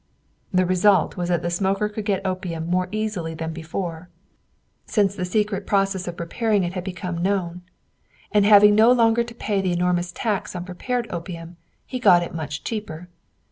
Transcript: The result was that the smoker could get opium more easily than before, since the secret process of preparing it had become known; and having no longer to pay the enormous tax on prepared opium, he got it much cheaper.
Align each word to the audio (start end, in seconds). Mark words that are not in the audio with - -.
The 0.51 0.65
result 0.65 1.15
was 1.15 1.29
that 1.29 1.43
the 1.43 1.51
smoker 1.51 1.87
could 1.87 2.05
get 2.05 2.25
opium 2.25 2.65
more 2.65 2.87
easily 2.91 3.35
than 3.35 3.53
before, 3.53 4.09
since 4.87 5.13
the 5.13 5.25
secret 5.25 5.67
process 5.67 6.07
of 6.07 6.17
preparing 6.17 6.63
it 6.63 6.73
had 6.73 6.83
become 6.83 7.21
known; 7.21 7.61
and 8.31 8.43
having 8.43 8.73
no 8.73 8.91
longer 8.91 9.23
to 9.23 9.35
pay 9.35 9.61
the 9.61 9.73
enormous 9.73 10.11
tax 10.11 10.55
on 10.55 10.65
prepared 10.65 11.05
opium, 11.11 11.57
he 11.85 11.99
got 11.99 12.23
it 12.23 12.33
much 12.33 12.63
cheaper. 12.63 13.09